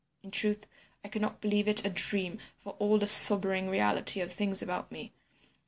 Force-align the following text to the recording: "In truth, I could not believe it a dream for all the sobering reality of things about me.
"In 0.23 0.31
truth, 0.31 0.65
I 1.05 1.09
could 1.09 1.21
not 1.21 1.41
believe 1.41 1.67
it 1.67 1.85
a 1.85 1.89
dream 1.91 2.39
for 2.57 2.75
all 2.79 2.97
the 2.97 3.05
sobering 3.05 3.69
reality 3.69 4.19
of 4.19 4.33
things 4.33 4.63
about 4.63 4.91
me. 4.91 5.11